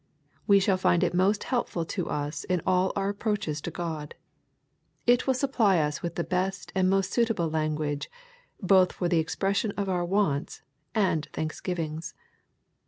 [0.47, 4.15] We shall find it most helpful to us in all our ap proaches to God.
[5.05, 8.09] It will supply us with the best and most suitable language
[8.59, 10.63] both for the expression of our wants
[10.95, 12.15] and thanksgivings.